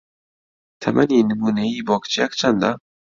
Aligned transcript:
تەمەنی 0.81 1.27
نموونەیی 1.29 1.85
بۆ 1.87 1.95
کچێک 2.01 2.31
چەندە؟ 2.39 2.71